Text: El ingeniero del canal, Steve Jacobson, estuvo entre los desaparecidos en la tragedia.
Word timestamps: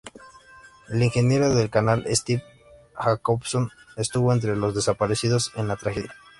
El 0.89 1.03
ingeniero 1.03 1.53
del 1.53 1.69
canal, 1.69 2.05
Steve 2.09 2.43
Jacobson, 2.95 3.69
estuvo 3.97 4.33
entre 4.33 4.55
los 4.55 4.73
desaparecidos 4.73 5.51
en 5.55 5.67
la 5.67 5.75
tragedia. 5.75 6.15